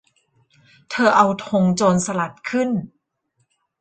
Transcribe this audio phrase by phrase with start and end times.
[0.89, 2.69] เธอเอาธงโจรสลัดขึ้น